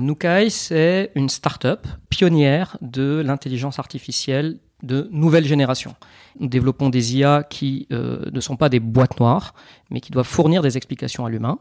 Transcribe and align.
Nukai, 0.00 0.48
c'est 0.48 1.10
une 1.16 1.28
start-up 1.28 1.84
pionnière 2.08 2.76
de 2.80 3.20
l'intelligence 3.24 3.80
artificielle 3.80 4.60
de 4.84 5.08
nouvelle 5.10 5.44
génération. 5.44 5.96
Nous 6.38 6.46
développons 6.46 6.88
des 6.88 7.16
IA 7.16 7.42
qui 7.42 7.88
euh, 7.90 8.24
ne 8.32 8.38
sont 8.38 8.54
pas 8.54 8.68
des 8.68 8.78
boîtes 8.78 9.18
noires, 9.18 9.54
mais 9.90 10.00
qui 10.00 10.12
doivent 10.12 10.28
fournir 10.28 10.62
des 10.62 10.76
explications 10.76 11.26
à 11.26 11.30
l'humain. 11.30 11.58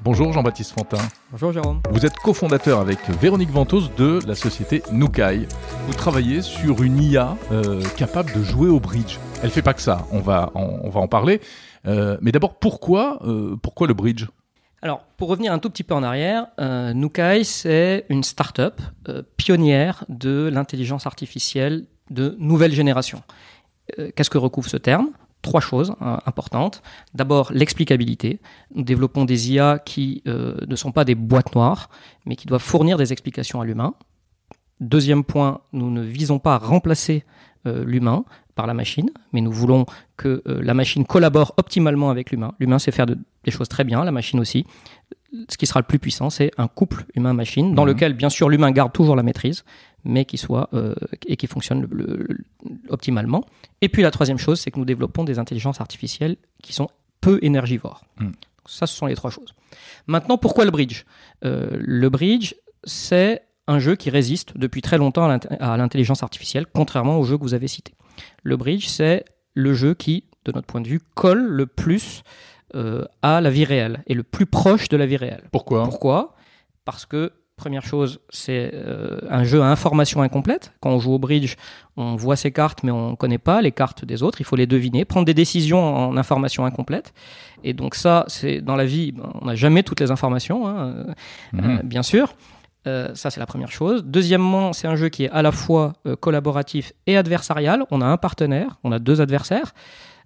Bonjour 0.00 0.32
Jean-Baptiste 0.32 0.70
Fantin. 0.70 1.02
Bonjour 1.32 1.52
Jérôme. 1.52 1.80
Vous 1.90 2.06
êtes 2.06 2.14
cofondateur 2.18 2.78
avec 2.78 3.00
Véronique 3.20 3.50
Ventos 3.50 3.88
de 3.96 4.20
la 4.24 4.36
société 4.36 4.84
Nukai. 4.92 5.48
Vous 5.88 5.94
travaillez 5.94 6.40
sur 6.42 6.84
une 6.84 7.02
IA 7.02 7.36
euh, 7.50 7.82
capable 7.96 8.32
de 8.32 8.44
jouer 8.44 8.68
au 8.68 8.78
bridge. 8.78 9.18
Elle 9.42 9.50
fait 9.50 9.62
pas 9.62 9.74
que 9.74 9.82
ça, 9.82 10.06
on 10.12 10.20
va 10.20 10.52
en, 10.54 10.78
on 10.84 10.88
va 10.88 11.00
en 11.00 11.08
parler. 11.08 11.40
Euh, 11.86 12.16
mais 12.20 12.30
d'abord, 12.30 12.60
pourquoi, 12.60 13.18
euh, 13.26 13.56
pourquoi 13.60 13.88
le 13.88 13.94
bridge? 13.94 14.26
Alors, 14.80 15.00
pour 15.16 15.28
revenir 15.28 15.52
un 15.52 15.58
tout 15.58 15.70
petit 15.70 15.82
peu 15.82 15.94
en 15.94 16.04
arrière, 16.04 16.46
euh, 16.60 16.92
Nukai, 16.92 17.42
c'est 17.42 18.06
une 18.10 18.22
start-up 18.22 18.80
euh, 19.08 19.22
pionnière 19.36 20.04
de 20.08 20.48
l'intelligence 20.52 21.04
artificielle 21.06 21.86
de 22.10 22.36
nouvelle 22.38 22.72
génération. 22.72 23.22
Euh, 23.98 24.10
Qu'est-ce 24.14 24.30
que 24.30 24.38
recouvre 24.38 24.68
ce 24.70 24.76
terme? 24.76 25.08
Trois 25.42 25.60
choses 25.60 25.94
importantes. 26.26 26.82
D'abord, 27.14 27.52
l'explicabilité. 27.52 28.40
Nous 28.74 28.82
développons 28.82 29.24
des 29.24 29.52
IA 29.52 29.78
qui 29.78 30.20
ne 30.26 30.74
sont 30.74 30.90
pas 30.90 31.04
des 31.04 31.14
boîtes 31.14 31.54
noires, 31.54 31.90
mais 32.26 32.34
qui 32.34 32.48
doivent 32.48 32.60
fournir 32.60 32.98
des 32.98 33.12
explications 33.12 33.60
à 33.60 33.64
l'humain. 33.64 33.94
Deuxième 34.80 35.22
point, 35.22 35.60
nous 35.72 35.92
ne 35.92 36.02
visons 36.02 36.40
pas 36.40 36.56
à 36.56 36.58
remplacer 36.58 37.24
l'humain 37.64 38.24
par 38.58 38.66
la 38.66 38.74
machine, 38.74 39.08
mais 39.32 39.40
nous 39.40 39.52
voulons 39.52 39.86
que 40.16 40.42
euh, 40.48 40.60
la 40.62 40.74
machine 40.74 41.04
collabore 41.06 41.54
optimalement 41.58 42.10
avec 42.10 42.32
l'humain. 42.32 42.52
L'humain 42.58 42.80
sait 42.80 42.90
faire 42.90 43.06
de- 43.06 43.16
des 43.44 43.52
choses 43.52 43.68
très 43.68 43.84
bien, 43.84 44.04
la 44.04 44.10
machine 44.10 44.40
aussi. 44.40 44.66
Ce 45.48 45.56
qui 45.56 45.66
sera 45.66 45.78
le 45.80 45.86
plus 45.86 46.00
puissant, 46.00 46.28
c'est 46.28 46.50
un 46.58 46.66
couple 46.66 47.04
humain-machine, 47.14 47.72
dans 47.76 47.82
Mhm. 47.84 47.88
lequel, 47.92 48.12
bien 48.14 48.30
sûr, 48.30 48.48
l'humain 48.48 48.72
garde 48.72 48.92
toujours 48.92 49.14
la 49.14 49.22
maîtrise, 49.22 49.62
mais 50.04 50.24
qui 50.24 50.38
soit 50.38 50.68
euh, 50.74 50.94
et 51.26 51.36
qui 51.36 51.46
fonctionne 51.46 51.82
le- 51.82 51.88
le- 51.92 52.26
le- 52.28 52.44
optimalement. 52.88 53.44
Et 53.80 53.88
puis 53.88 54.02
la 54.02 54.10
troisième 54.10 54.38
chose, 54.38 54.58
c'est 54.60 54.70
que 54.72 54.78
nous 54.80 54.84
développons 54.92 55.22
des 55.22 55.38
intelligences 55.38 55.80
artificielles 55.80 56.36
qui 56.64 56.72
sont 56.72 56.88
peu 57.20 57.38
énergivores. 57.42 58.00
Mhm. 58.20 58.32
Ça, 58.66 58.86
ce 58.88 58.94
sont 58.96 59.06
les 59.06 59.14
trois 59.14 59.30
choses. 59.30 59.54
Maintenant, 60.08 60.36
pourquoi 60.36 60.64
le 60.64 60.72
bridge? 60.72 61.04
Euh, 61.44 61.68
Le 61.78 62.08
bridge, 62.10 62.54
c'est 62.84 63.42
un 63.68 63.78
jeu 63.78 63.94
qui 63.96 64.10
résiste 64.10 64.56
depuis 64.58 64.82
très 64.82 64.98
longtemps 64.98 65.28
à 65.60 65.76
l'intelligence 65.76 66.22
artificielle, 66.24 66.66
contrairement 66.72 67.18
au 67.20 67.24
jeu 67.24 67.36
que 67.38 67.42
vous 67.42 67.54
avez 67.54 67.68
cité. 67.68 67.92
Le 68.42 68.56
bridge, 68.56 68.86
c'est 68.86 69.24
le 69.54 69.74
jeu 69.74 69.94
qui, 69.94 70.24
de 70.44 70.52
notre 70.52 70.66
point 70.66 70.80
de 70.80 70.88
vue, 70.88 71.00
colle 71.14 71.44
le 71.46 71.66
plus 71.66 72.22
euh, 72.74 73.04
à 73.22 73.40
la 73.40 73.50
vie 73.50 73.64
réelle 73.64 74.02
et 74.06 74.14
le 74.14 74.22
plus 74.22 74.46
proche 74.46 74.88
de 74.88 74.96
la 74.96 75.06
vie 75.06 75.16
réelle. 75.16 75.42
Pourquoi? 75.52 75.84
Pourquoi? 75.84 76.34
Parce 76.84 77.06
que, 77.06 77.32
première 77.56 77.84
chose, 77.84 78.20
c'est 78.30 78.70
euh, 78.74 79.18
un 79.30 79.42
jeu 79.44 79.60
à 79.62 79.66
information 79.66 80.22
incomplète. 80.22 80.72
Quand 80.80 80.90
on 80.90 81.00
joue 81.00 81.12
au 81.14 81.18
bridge, 81.18 81.56
on 81.96 82.14
voit 82.14 82.36
ses 82.36 82.52
cartes, 82.52 82.82
mais 82.84 82.92
on 82.92 83.10
ne 83.10 83.16
connaît 83.16 83.38
pas 83.38 83.60
les 83.62 83.72
cartes 83.72 84.04
des 84.04 84.22
autres. 84.22 84.40
Il 84.40 84.44
faut 84.44 84.54
les 84.56 84.66
deviner, 84.66 85.04
prendre 85.04 85.26
des 85.26 85.34
décisions 85.34 85.82
en 85.82 86.16
information 86.16 86.64
incomplète. 86.66 87.12
Et 87.64 87.72
donc 87.72 87.94
ça, 87.96 88.24
c'est 88.28 88.60
dans 88.60 88.76
la 88.76 88.84
vie, 88.84 89.12
ben, 89.12 89.32
on 89.40 89.46
n'a 89.46 89.54
jamais 89.56 89.82
toutes 89.82 90.00
les 90.00 90.10
informations, 90.10 90.68
hein, 90.68 90.76
euh, 90.86 91.04
Mhm. 91.54 91.78
euh, 91.78 91.82
bien 91.82 92.02
sûr. 92.04 92.34
Euh, 92.86 93.14
ça, 93.14 93.30
c'est 93.30 93.40
la 93.40 93.46
première 93.46 93.70
chose. 93.72 94.04
Deuxièmement, 94.04 94.72
c'est 94.72 94.86
un 94.88 94.96
jeu 94.96 95.08
qui 95.08 95.24
est 95.24 95.30
à 95.30 95.42
la 95.42 95.52
fois 95.52 95.94
euh, 96.06 96.16
collaboratif 96.16 96.92
et 97.06 97.16
adversarial. 97.16 97.84
On 97.90 98.00
a 98.00 98.06
un 98.06 98.16
partenaire, 98.16 98.78
on 98.84 98.92
a 98.92 98.98
deux 98.98 99.20
adversaires. 99.20 99.74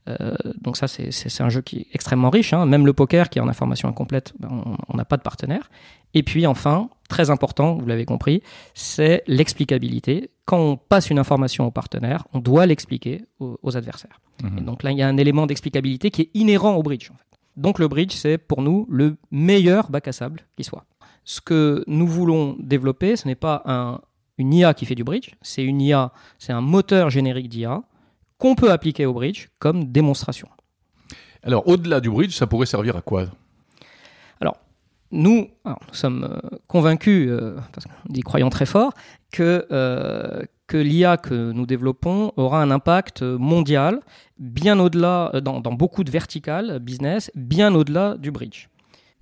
Euh, 0.09 0.35
donc 0.61 0.77
ça, 0.77 0.89
c'est- 0.89 1.41
un 1.41 1.49
jeu 1.49 1.61
qui 1.63 1.77
est 1.79 1.87
extrêmement 1.93 2.29
riche. 2.31 2.53
hein. 2.53 2.67
Même 2.67 2.87
le 2.87 2.93
poker, 2.93 3.31
qui 3.31 3.39
est 3.39 3.43
en 3.43 3.49
information 3.49 3.89
incomplète, 3.89 4.33
ben, 4.39 4.49
on- 4.89 4.97
n'a 4.97 5.05
pas 5.05 5.17
de 5.17 5.23
partenaire. 5.23 5.71
Et 6.15 6.23
puis 6.25 6.47
enfin, 6.47 6.91
très 7.09 7.31
important, 7.31 7.75
vous 7.77 7.87
l'avez 7.87 8.05
compris, 8.05 8.43
c'est 8.75 9.23
l'explicabilité. 9.29 10.31
Quand 10.45 10.59
on 10.59 10.77
passe 10.77 11.09
une 11.11 11.19
information 11.21 11.67
au 11.67 11.71
partenaire, 11.71 12.27
on 12.33 12.41
doit 12.41 12.67
l'expliquer 12.67 13.25
aux, 13.41 13.59
aux 13.63 13.77
adversaires. 13.77 14.21
Mhm. 14.43 14.59
Et 14.59 14.61
donc 14.63 14.83
là, 14.83 14.91
il 14.91 14.99
y 14.99 15.03
a 15.03 15.09
un 15.09 15.17
élément 15.17 15.47
d'explicabilité 15.47 16.11
qui 16.11 16.23
est 16.23 16.31
inhérent 16.35 16.75
au 16.75 16.83
bridge. 16.83 17.11
En 17.13 17.17
fait. 17.17 17.39
Donc 17.57 17.79
le 17.79 17.87
bridge, 17.89 18.13
c'est 18.13 18.39
pour 18.39 18.61
nous 18.61 18.87
le 18.91 19.17
meilleur 19.31 19.89
bac 19.91 20.09
à 20.09 20.13
sable 20.13 20.41
qui 20.57 20.65
soit. 20.65 20.85
Ce 21.25 21.41
que 21.41 21.85
nous 21.87 22.07
voulons 22.07 22.57
développer, 22.59 23.17
ce 23.17 23.27
n'est 23.29 23.35
pas 23.35 23.63
un, 23.65 24.01
une 24.39 24.53
IA 24.53 24.75
qui 24.75 24.87
fait 24.87 24.95
du 24.95 25.05
bridge, 25.05 25.31
c'est 25.41 25.65
une 25.65 25.81
IA, 25.81 26.13
c'est 26.39 26.53
un 26.53 26.61
moteur 26.61 27.11
générique 27.11 27.49
d'IA 27.49 27.83
qu'on 28.39 28.55
peut 28.55 28.73
appliquer 28.73 29.07
au 29.07 29.13
bridge 29.13 29.49
comme 29.59 29.93
démonstration. 29.93 30.49
Alors, 31.45 31.67
au-delà 31.69 32.01
du 32.01 32.11
bridge, 32.11 32.35
ça 32.35 32.47
pourrait 32.47 32.67
servir 32.67 32.97
à 32.97 33.03
quoi? 33.03 33.27
Nous, 35.13 35.47
alors, 35.67 35.79
nous 35.89 35.95
sommes 35.95 36.25
euh, 36.25 36.57
convaincus, 36.67 37.29
euh, 37.31 37.57
parce 37.75 37.87
qu'on 37.87 38.15
y 38.15 38.21
croyons 38.23 38.49
très 38.49 38.65
fort, 38.65 38.95
que, 39.31 39.67
euh, 39.71 40.43
que 40.67 40.79
l'IA 40.79 41.19
que 41.19 41.53
nous 41.53 41.67
développons 41.67 42.33
aura 42.39 42.63
un 42.63 42.71
impact 42.71 43.21
mondial, 43.21 44.01
bien 44.39 44.79
au-delà, 44.79 45.31
dans, 45.43 45.61
dans 45.61 45.75
beaucoup 45.75 46.03
de 46.03 46.11
verticales 46.11 46.79
business, 46.79 47.31
bien 47.35 47.75
au-delà 47.75 48.17
du 48.17 48.31
bridge. 48.31 48.69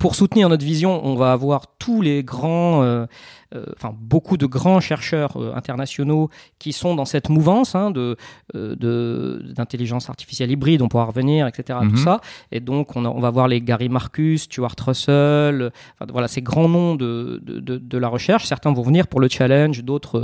Pour 0.01 0.15
soutenir 0.15 0.49
notre 0.49 0.65
vision, 0.65 0.99
on 1.05 1.15
va 1.15 1.31
avoir 1.31 1.67
tous 1.77 2.01
les 2.01 2.23
grands, 2.23 2.81
euh, 2.81 3.05
euh, 3.53 3.65
enfin 3.75 3.93
beaucoup 3.95 4.35
de 4.35 4.47
grands 4.47 4.79
chercheurs 4.79 5.37
euh, 5.37 5.53
internationaux 5.55 6.29
qui 6.57 6.73
sont 6.73 6.95
dans 6.95 7.05
cette 7.05 7.29
mouvance 7.29 7.75
hein, 7.75 7.91
de 7.91 8.17
euh, 8.55 9.39
d'intelligence 9.53 10.09
artificielle 10.09 10.49
hybride. 10.49 10.81
On 10.81 10.87
pourra 10.87 11.05
revenir, 11.05 11.45
etc. 11.45 11.79
Mhm. 11.83 11.91
Tout 11.91 11.97
ça. 11.97 12.19
Et 12.51 12.59
donc 12.59 12.95
on, 12.95 13.05
a- 13.05 13.09
on 13.09 13.19
va 13.19 13.29
voir 13.29 13.47
les 13.47 13.61
Gary 13.61 13.89
Marcus, 13.89 14.43
Stuart 14.43 14.75
Russell, 14.87 15.71
enfin, 15.99 16.11
voilà 16.11 16.27
ces 16.27 16.41
grands 16.41 16.67
noms 16.69 16.95
de, 16.95 17.39
de, 17.43 17.59
de, 17.59 17.77
de 17.77 17.97
la 17.99 18.07
recherche. 18.07 18.45
Certains 18.45 18.73
vont 18.73 18.81
venir 18.81 19.05
pour 19.07 19.19
le 19.19 19.29
challenge, 19.29 19.83
d'autres 19.83 20.19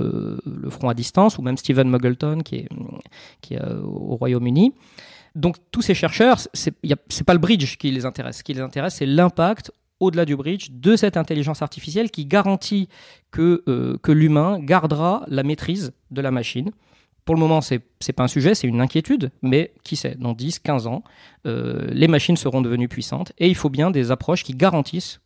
le 0.46 0.70
feront 0.72 0.90
à 0.90 0.96
distance, 0.96 1.38
ou 1.38 1.44
même 1.44 1.58
Stephen 1.58 1.88
Muggleton 1.90 2.40
qui 2.44 2.56
est 2.56 2.70
qui 3.42 3.54
est 3.54 3.62
au 3.84 4.16
Royaume-Uni. 4.16 4.74
Donc 5.38 5.58
tous 5.72 5.84
ces 5.84 5.94
chercheurs, 5.94 6.40
c'est 6.54 7.24
pas 7.26 7.34
le 7.34 7.40
bridge 7.40 7.78
qui 7.78 7.92
les 7.92 8.06
intéresse. 8.06 8.40
Ce 8.40 8.44
qui 8.44 8.54
les 8.54 8.62
intéresse, 8.62 8.96
c'est 8.96 9.06
l'impact 9.06 9.72
au-delà 10.00 10.26
du 10.26 10.36
bridge 10.36 10.70
de 10.72 10.96
cette 10.96 11.16
intelligence 11.16 11.62
artificielle 11.62 12.10
qui 12.10 12.26
garantit 12.26 12.90
que, 13.32 13.64
euh, 13.68 13.98
l'humain 14.08 14.60
gardera 14.60 15.24
la 15.28 15.44
maîtrise 15.44 15.94
de 16.12 16.22
la 16.22 16.32
machine. 16.32 16.72
Pour 17.24 17.36
le 17.36 17.40
moment, 17.40 17.62
c'est 17.62 17.84
n'est 18.08 18.14
pas 18.14 18.24
un 18.24 18.28
sujet, 18.28 18.56
c'est 18.56 18.68
une 18.68 18.82
inquiétude, 18.82 19.32
mais 19.44 19.74
qui 19.84 19.96
sait, 19.96 20.16
dans 20.18 20.34
10, 20.34 20.60
15 20.60 20.88
ans, 20.88 21.04
euh, 21.46 21.88
les 21.92 22.08
machines 22.08 22.38
seront 22.38 22.62
devenues 22.62 22.88
puissantes 22.88 23.32
et 23.38 23.48
il 23.48 23.56
faut 23.56 23.70
bien 23.70 23.92
des 23.92 24.12
approches 24.12 24.44
qui 24.44 24.54
garantissent 24.54 25.20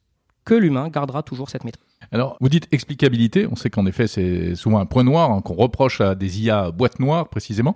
que 0.44 0.56
l'humain 0.56 0.90
gardera 0.90 1.24
toujours 1.24 1.50
cette 1.50 1.64
maîtrise. 1.64 1.91
Alors, 2.14 2.36
vous 2.42 2.50
dites 2.50 2.68
explicabilité. 2.72 3.48
On 3.50 3.56
sait 3.56 3.70
qu'en 3.70 3.86
effet, 3.86 4.06
c'est 4.06 4.56
souvent 4.56 4.80
un 4.80 4.86
point 4.86 5.04
noir 5.04 5.32
hein, 5.32 5.42
qu'on 5.42 5.54
reproche 5.54 6.02
à 6.02 6.14
des 6.14 6.42
IA 6.42 6.72
boîtes 6.72 7.00
noires, 7.00 7.30
précisément. 7.30 7.74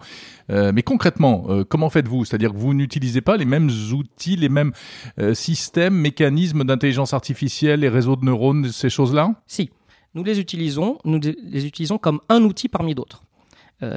Euh, 0.49 0.73
mais 0.73 0.83
concrètement, 0.83 1.45
euh, 1.47 1.63
comment 1.63 1.89
faites-vous? 1.89 2.25
C'est-à-dire 2.25 2.51
que 2.51 2.57
vous 2.57 2.73
n'utilisez 2.73 3.21
pas 3.21 3.37
les 3.37 3.45
mêmes 3.45 3.69
outils, 3.93 4.35
les 4.35 4.49
mêmes 4.49 4.73
euh, 5.19 5.33
systèmes, 5.33 5.95
mécanismes 5.95 6.65
d'intelligence 6.65 7.13
artificielle, 7.13 7.79
les 7.79 7.89
réseaux 7.89 8.17
de 8.17 8.25
neurones, 8.25 8.71
ces 8.71 8.89
choses-là? 8.89 9.35
Si, 9.47 9.69
nous 10.15 10.23
les 10.23 10.39
utilisons, 10.39 10.97
nous 11.05 11.19
les 11.19 11.65
utilisons 11.65 11.97
comme 11.97 12.19
un 12.27 12.43
outil 12.43 12.67
parmi 12.67 12.93
d'autres. 12.93 13.23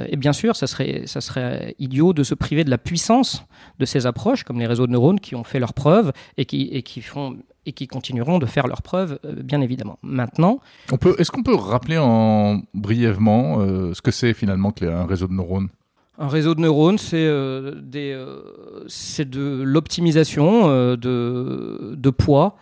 Et 0.09 0.17
bien 0.17 0.33
sûr, 0.33 0.57
ça 0.57 0.67
serait, 0.67 1.03
ça 1.07 1.21
serait 1.21 1.73
idiot 1.79 2.11
de 2.11 2.23
se 2.23 2.35
priver 2.35 2.65
de 2.65 2.69
la 2.69 2.77
puissance 2.77 3.45
de 3.79 3.85
ces 3.85 4.05
approches, 4.05 4.43
comme 4.43 4.59
les 4.59 4.67
réseaux 4.67 4.85
de 4.85 4.91
neurones 4.91 5.21
qui 5.21 5.35
ont 5.35 5.45
fait 5.45 5.57
leurs 5.57 5.73
preuves 5.73 6.11
et 6.37 6.45
qui, 6.45 6.63
et 6.73 6.83
qui, 6.83 7.01
font, 7.01 7.37
et 7.69 7.71
qui 7.71 7.87
continueront 7.87 8.39
de 8.39 8.45
faire 8.45 8.67
leurs 8.67 8.81
preuves, 8.81 9.19
euh, 9.25 9.33
bien 9.43 9.61
évidemment. 9.61 9.99
Maintenant, 10.01 10.59
On 10.91 10.97
peut, 10.97 11.15
Est-ce 11.19 11.31
qu'on 11.31 11.43
peut 11.43 11.55
rappeler 11.55 11.97
en 11.97 12.61
brièvement 12.73 13.61
euh, 13.61 13.93
ce 13.93 14.01
que 14.01 14.11
c'est 14.11 14.33
finalement 14.33 14.71
qu'un 14.71 15.05
réseau 15.05 15.27
de 15.27 15.33
neurones? 15.33 15.69
Un 16.17 16.27
réseau 16.27 16.55
de 16.55 16.61
neurones, 16.61 16.97
c'est 16.97 17.25
euh, 17.25 17.75
de 17.75 19.61
l'optimisation 19.63 20.67
de, 20.67 21.95
de 21.95 22.09
poids 22.09 22.57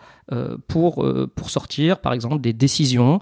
pour, 0.68 1.04
pour 1.34 1.50
sortir, 1.50 1.98
par 1.98 2.12
exemple, 2.12 2.40
des 2.40 2.52
décisions. 2.52 3.20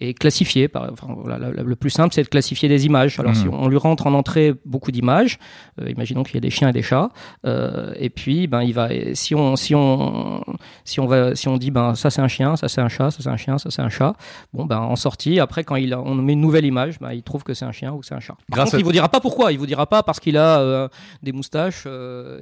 Et 0.00 0.12
classifier. 0.14 0.68
Par, 0.68 0.90
enfin, 0.92 1.08
voilà, 1.18 1.38
la- 1.38 1.52
la- 1.52 1.62
le 1.62 1.76
plus 1.76 1.90
simple, 1.90 2.14
c'est 2.14 2.22
de 2.22 2.28
classifier 2.28 2.68
des 2.68 2.86
images. 2.86 3.18
Alors, 3.18 3.32
Mhm. 3.32 3.36
si 3.40 3.48
on 3.50 3.68
lui 3.68 3.76
rentre 3.78 4.06
en 4.06 4.14
entrée 4.14 4.54
beaucoup 4.64 4.90
d'images, 4.92 5.38
euh, 5.80 5.90
imaginons 5.90 6.22
qu'il 6.22 6.34
y 6.34 6.38
a 6.38 6.40
des 6.40 6.50
chiens 6.50 6.68
et 6.68 6.72
des 6.72 6.82
chats, 6.82 7.08
euh, 7.46 7.92
et 7.96 8.10
puis, 8.10 8.46
ben, 8.46 8.62
il 8.62 8.72
va, 8.74 8.88
si 9.14 9.34
on, 9.34 9.56
si 9.56 9.74
on, 9.74 10.42
si 10.84 11.00
on 11.00 11.06
va, 11.06 11.34
si 11.34 11.48
on 11.48 11.56
dit, 11.56 11.70
ben, 11.70 11.94
ça 11.94 12.10
c'est 12.10 12.20
un 12.20 12.28
chien, 12.28 12.56
ça 12.56 12.68
c'est 12.68 12.80
un 12.80 12.88
chat, 12.88 13.10
ça 13.10 13.18
c'est 13.22 13.28
un 13.28 13.36
chien, 13.36 13.58
ça 13.58 13.70
c'est 13.70 13.82
un 13.82 13.88
chat, 13.88 14.14
bon, 14.52 14.64
ben, 14.66 14.78
en 14.78 14.96
sortie, 14.96 15.40
après, 15.40 15.64
quand 15.64 15.76
il 15.76 15.92
a- 15.94 16.00
on 16.00 16.14
met 16.14 16.34
une 16.34 16.40
nouvelle 16.40 16.64
image, 16.64 16.98
ben, 16.98 17.12
il 17.12 17.22
trouve 17.22 17.42
que 17.42 17.54
c'est 17.54 17.64
un 17.64 17.72
chien 17.72 17.92
ou 17.92 17.98
que 18.00 18.06
c'est 18.06 18.14
un 18.14 18.20
chat. 18.20 18.34
Par 18.48 18.56
Grâce 18.56 18.64
contre, 18.66 18.76
à- 18.76 18.78
il 18.80 18.84
vous 18.84 18.92
dira 18.92 19.08
pas 19.08 19.20
pourquoi. 19.20 19.52
Il 19.52 19.58
vous 19.58 19.66
dira 19.66 19.86
pas 19.86 20.02
parce 20.02 20.20
qu'il 20.20 20.36
a 20.36 20.60
euh, 20.60 20.88
des 21.22 21.32
moustaches. 21.32 21.86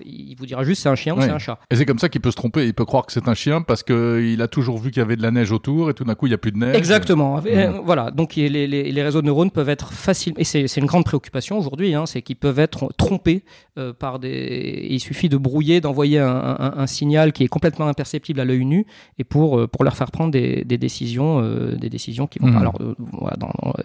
il 0.04 0.34
vous 0.38 0.46
dira 0.46 0.64
juste 0.64 0.82
c'est 0.82 0.88
un 0.88 0.94
chien 0.94 1.14
ou 1.16 1.20
c'est 1.20 1.30
un 1.30 1.38
chat. 1.38 1.58
Et 1.70 1.76
c'est 1.76 1.86
comme 1.86 1.98
ça 1.98 2.08
qu'il 2.08 2.20
peut 2.20 2.30
se 2.30 2.36
tromper. 2.36 2.66
Il 2.66 2.74
peut 2.74 2.84
croire 2.84 3.06
que 3.06 3.12
c'est 3.12 3.28
un 3.28 3.34
chien 3.34 3.62
parce 3.62 3.82
qu'il 3.82 4.40
a 4.42 4.48
toujours 4.48 4.78
vu 4.78 4.90
qu'il 4.90 5.00
y 5.00 5.04
avait 5.04 5.16
de 5.16 5.22
la 5.22 5.30
neige 5.30 5.52
autour 5.52 5.90
et 5.90 5.94
tout 5.94 6.04
d'un 6.04 6.14
coup 6.14 6.26
il 6.26 6.30
n'y 6.30 6.34
a 6.34 6.38
plus 6.38 6.52
de 6.52 6.58
neige. 6.58 6.74
Exactement. 6.76 7.23
Euh, 7.46 7.80
voilà, 7.84 8.10
donc 8.10 8.36
les, 8.36 8.48
les, 8.48 8.66
les, 8.66 9.02
réseaux 9.02 9.20
de 9.20 9.26
neurones 9.26 9.50
peuvent 9.50 9.68
être 9.68 9.92
faciles, 9.92 10.34
et 10.36 10.44
c'est 10.44 10.76
une 10.76 10.86
grande 10.86 11.04
préoccupation 11.04 11.58
aujourd'hui, 11.58 11.94
hein, 11.94 12.06
c'est 12.06 12.22
qu'ils 12.22 12.36
peuvent 12.36 12.58
être 12.58 12.92
trompés 12.96 13.44
euh, 13.78 13.92
par 13.92 14.18
des. 14.18 14.86
Il 14.90 15.00
suffit 15.00 15.28
de 15.28 15.36
brouiller, 15.36 15.80
d'envoyer 15.80 16.18
un, 16.18 16.56
un, 16.58 16.72
un, 16.78 16.86
signal 16.86 17.32
qui 17.32 17.44
est 17.44 17.48
complètement 17.48 17.86
imperceptible 17.88 18.40
à 18.40 18.44
l'œil 18.44 18.64
nu, 18.64 18.86
et 19.18 19.24
pour 19.24 19.58
euh, 19.58 19.66
pour 19.66 19.84
leur 19.84 19.96
faire 19.96 20.10
prendre 20.10 20.30
des, 20.30 20.64
des 20.64 20.78
décisions, 20.78 21.40
euh, 21.40 21.76
des 21.76 21.90
décisions 21.90 22.26
qui 22.26 22.38
vont. 22.38 22.48
Mhm. 22.48 22.56
Alors, 22.56 22.78
voilà, 23.12 23.36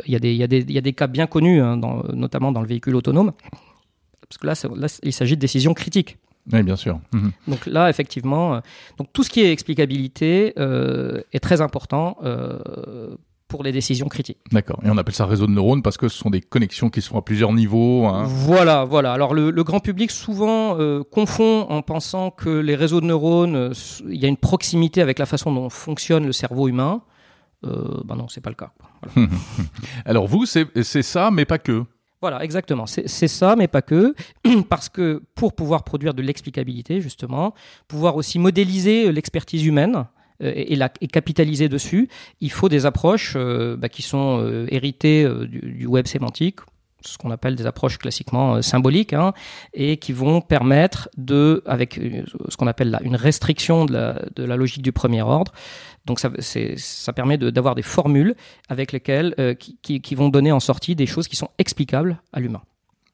il 0.06 0.14
y 0.14 0.16
a 0.16 0.20
des 0.20 0.32
il 0.32 0.38
y 0.38 0.44
a 0.44 0.48
des 0.48 0.60
il 0.60 0.72
y 0.72 0.78
a 0.78 0.82
des 0.82 0.94
cas 0.94 1.08
bien 1.08 1.28
connus, 1.28 1.62
hein, 1.62 1.78
dans, 1.78 2.04
notamment 2.14 2.52
dans 2.52 2.62
le 2.62 2.68
véhicule 2.68 2.96
autonome, 2.96 3.32
parce 4.28 4.38
que 4.38 4.48
là, 4.48 4.54
là 4.76 4.88
il 5.04 5.14
s'agit 5.14 5.36
de 5.36 5.42
décisions 5.42 5.74
critiques. 5.74 6.18
Oui, 6.52 6.64
bien 6.64 6.76
sûr. 6.76 7.00
Mhm. 7.14 7.32
Donc 7.48 7.66
là, 7.66 7.90
effectivement, 7.90 8.56
euh, 8.56 8.60
donc 8.98 9.12
tout 9.14 9.24
ce 9.24 9.30
qui 9.30 9.42
est 9.42 9.52
explicabilité 9.52 10.54
euh, 10.58 11.22
est 11.32 11.40
très 11.40 11.62
important 11.62 12.18
euh, 12.24 13.16
pour 13.50 13.64
les 13.64 13.74
décisions 13.74 14.08
critiques. 14.08 14.38
D'accord. 14.54 14.80
Et 14.86 14.90
on 14.90 14.98
appelle 14.98 15.16
ça 15.16 15.26
réseau 15.26 15.48
de 15.48 15.52
neurones 15.52 15.82
parce 15.82 15.98
que 15.98 16.08
ce 16.08 16.18
sont 16.18 16.30
des 16.30 16.40
connexions 16.40 16.90
qui 16.90 17.02
se 17.02 17.10
font 17.10 17.18
à 17.18 17.22
plusieurs 17.22 17.52
niveaux. 17.52 18.06
hein. 18.06 18.24
Voilà, 18.26 18.86
voilà. 18.86 19.12
Alors 19.12 19.34
le, 19.34 19.50
le 19.52 19.64
grand 19.64 19.80
public 19.82 20.12
souvent 20.12 20.80
euh, 20.80 21.04
confond 21.12 21.66
en 21.70 21.82
pensant 21.82 22.30
que 22.32 22.50
les 22.50 22.76
réseaux 22.76 23.02
de 23.02 23.08
neurones, 23.08 23.56
euh, 23.56 23.74
il 24.08 24.22
y 24.22 24.26
a 24.26 24.30
une 24.30 24.38
proximité 24.38 25.02
avec 25.02 25.20
la 25.20 25.26
façon 25.26 25.52
dont 25.52 25.70
fonctionne 25.70 26.26
le 26.26 26.32
cerveau 26.32 26.68
humain. 26.70 27.02
Euh, 27.66 28.02
ben 28.06 28.16
non, 28.16 28.28
c'est 28.30 28.40
pas 28.40 28.52
le 28.52 28.56
cas. 28.56 28.72
Voilà. 29.14 29.30
Alors 30.06 30.28
vous, 30.28 30.46
c'est 30.46 31.02
ça, 31.02 31.32
mais 31.32 31.44
pas 31.46 31.58
que. 31.58 31.84
Voilà, 32.22 32.44
exactement. 32.44 32.86
C'est 32.86 33.28
ça, 33.30 33.56
mais 33.56 33.68
pas 33.68 33.82
que. 33.82 34.14
Parce 34.70 34.90
que 34.90 35.24
pour 35.36 35.54
pouvoir 35.54 35.84
produire 35.84 36.14
de 36.14 36.22
l'explicabilité, 36.22 37.00
justement, 37.02 37.54
pouvoir 37.88 38.16
aussi 38.18 38.40
modéliser 38.40 39.12
l'expertise 39.12 39.66
humaine 39.66 40.06
et, 40.40 40.74
et 40.74 40.76
la, 40.76 40.92
et 41.02 41.08
capitaliser 41.08 41.70
dessus, 41.70 42.10
il 42.42 42.52
faut 42.52 42.70
des 42.70 42.86
approches 42.86 43.34
euh, 43.36 43.76
bah, 43.78 43.90
qui 43.90 44.02
sont 44.02 44.40
euh, 44.42 44.66
héritées 44.70 45.24
euh, 45.24 45.46
du, 45.48 45.60
du 45.60 45.86
web 45.86 46.08
sémantique 46.08 46.60
ce 47.02 47.18
qu'on 47.18 47.32
appelle 47.32 47.56
des 47.56 47.66
approches 47.66 47.98
classiquement 47.98 48.56
euh, 48.56 48.62
symboliques, 48.62 49.14
hein, 49.14 49.32
et 49.74 49.96
qui 49.96 50.12
vont 50.12 50.42
permettre 50.42 51.08
de, 51.16 51.64
avec 51.66 51.98
euh, 51.98 52.24
ce 52.50 52.58
qu'on 52.58 52.68
appelle 52.68 52.90
là, 52.90 53.00
une 53.06 53.16
restriction 53.16 53.86
de 53.86 53.94
la, 53.94 54.22
de 54.36 54.44
la 54.44 54.58
logique 54.58 54.82
du 54.82 54.92
premier 54.92 55.22
ordre, 55.22 55.54
donc 56.06 56.20
ça, 56.20 56.30
ça 56.42 57.14
permet 57.14 57.38
de- 57.38 57.52
d'avoir 57.52 57.76
des 57.76 57.84
formules 57.84 58.36
avec 58.68 58.92
lesquelles, 58.92 59.34
euh, 59.40 59.54
qui, 59.54 59.78
qui- 59.82 60.02
qui 60.02 60.14
vont 60.14 60.28
donner 60.28 60.52
en 60.52 60.60
sortie 60.60 60.94
des 60.94 61.06
choses 61.06 61.30
qui 61.30 61.38
sont 61.38 61.50
explicables 61.58 62.22
à 62.34 62.42
l'humain. 62.42 62.64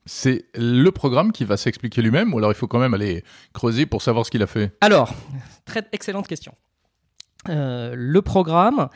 C'est 0.07 0.45
le 0.55 0.89
programme 0.89 1.31
qui 1.31 1.45
va 1.45 1.55
s'expliquer 1.55 2.01
lui-même 2.01 2.33
ou 2.33 2.39
alors 2.39 2.49
il 2.51 2.55
faut 2.55 2.67
quand 2.67 2.79
même 2.79 2.95
aller 2.95 3.23
creuser 3.53 3.85
pour 3.85 4.01
savoir 4.01 4.25
ce 4.25 4.31
qu'il 4.31 4.41
a 4.41 4.47
fait? 4.47 4.71
Alors, 4.81 5.13
très 5.65 5.83
excellente 5.91 6.27
question. 6.27 6.53
Euh, 7.49 7.93
le 7.95 8.21
programme, 8.21 8.89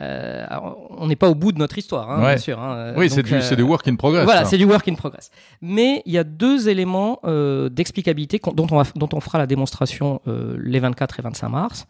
euh, 0.00 0.44
alors, 0.48 0.88
on 0.90 1.06
n'est 1.06 1.16
pas 1.16 1.28
au 1.28 1.34
bout 1.34 1.52
de 1.52 1.58
notre 1.58 1.78
histoire, 1.78 2.10
hein, 2.10 2.18
Ouais. 2.20 2.28
bien 2.34 2.36
sûr. 2.38 2.60
hein, 2.60 2.94
Oui, 2.96 3.08
c'est 3.08 3.22
du, 3.22 3.32
euh, 3.34 3.62
work 3.62 3.86
in 3.88 3.96
progress. 3.96 4.24
Voilà, 4.24 4.44
c'est 4.44 4.58
du 4.58 4.64
work 4.64 4.86
in 4.88 4.94
progress. 4.94 5.30
Mais 5.62 6.02
il 6.04 6.12
y 6.12 6.18
a 6.18 6.24
deux 6.24 6.68
éléments 6.68 7.20
euh, 7.24 7.68
d'explicabilité 7.68 8.40
dont, 8.54 8.66
on 8.70 8.76
va- 8.82 8.90
dont 8.96 9.08
on 9.12 9.20
fera 9.20 9.38
la 9.38 9.46
démonstration 9.46 10.20
les 10.26 10.80
24 10.80 11.20
et 11.20 11.22
25 11.22 11.48
mars. 11.48 11.86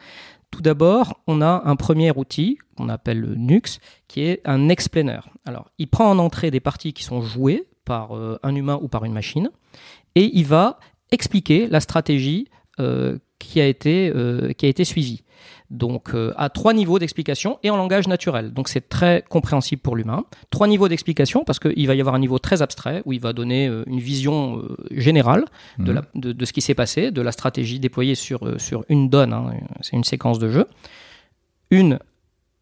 Tout 0.51 0.63
d'abord, 0.63 1.21
on 1.27 1.41
a 1.43 1.63
un 1.65 1.77
premier 1.77 2.13
outil 2.17 2.59
qu'on 2.77 2.89
appelle 2.89 3.21
le 3.21 3.35
NUX, 3.35 3.81
qui 4.07 4.23
est 4.23 4.41
un 4.45 4.69
explainer. 4.69 5.19
Alors, 5.47 5.71
il 5.79 5.89
prend 5.89 6.09
en 6.11 6.19
entrée 6.19 6.51
des 6.53 6.61
parties 6.61 6.93
qui 6.93 7.03
sont 7.05 7.23
jouées 7.23 7.65
par 7.85 8.11
un 8.43 8.55
humain 8.55 8.79
ou 8.81 8.87
par 8.89 9.05
une 9.05 9.13
machine, 9.13 9.51
et 10.15 10.31
il 10.33 10.45
va 10.47 10.79
expliquer 11.11 11.67
la 11.69 11.81
stratégie 11.81 12.49
euh, 12.81 13.19
qui, 13.39 13.61
a 13.61 13.67
été, 13.67 14.13
euh, 14.15 14.53
qui 14.53 14.67
a 14.67 14.69
été 14.69 14.85
suivie. 14.85 15.23
Donc, 15.71 16.15
euh, 16.15 16.33
à 16.37 16.51
trois 16.51 16.73
niveaux 16.73 16.99
d'explication 16.99 17.59
et 17.63 17.71
en 17.71 17.77
langage 17.77 18.07
naturel. 18.07 18.53
Donc, 18.53 18.69
c'est 18.69 18.89
très 18.89 19.25
compréhensible 19.29 19.83
pour 19.83 19.97
l'humain. 19.97 20.25
Trois 20.51 20.69
niveaux 20.69 20.89
d'explication 20.89 21.43
parce 21.45 21.59
qu'il 21.59 21.87
va 21.87 21.95
y 21.95 22.01
avoir 22.01 22.15
un 22.15 22.19
niveau 22.21 22.39
très 22.39 22.63
abstrait 22.63 23.03
où 23.07 23.13
il 23.13 23.21
va 23.21 23.33
donner 23.33 23.67
euh, 23.67 23.83
une 23.87 23.99
vision 23.99 24.59
euh, 24.59 24.77
générale 24.91 25.45
de, 25.79 25.91
Mhm. 25.91 25.95
la- 25.95 26.05
de, 26.15 26.33
de 26.33 26.45
ce 26.45 26.53
qui 26.53 26.61
s'est 26.61 26.75
passé, 26.75 27.11
de 27.11 27.23
la 27.23 27.33
stratégie 27.33 27.81
déployée 27.81 28.15
sur, 28.15 28.61
sur 28.61 28.85
une 28.89 29.09
donne. 29.09 29.33
hein. 29.33 29.53
c'est 29.81 29.97
une 29.97 30.05
séquence 30.05 30.39
de 30.39 30.49
jeu. 30.51 30.67
Une 31.71 31.99